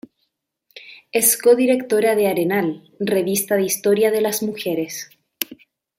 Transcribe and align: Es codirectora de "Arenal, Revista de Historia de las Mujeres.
Es 1.11 1.37
codirectora 1.39 2.15
de 2.15 2.25
"Arenal, 2.25 2.89
Revista 2.99 3.53
de 3.55 3.65
Historia 3.65 4.09
de 4.09 4.21
las 4.21 4.41
Mujeres. 4.41 5.11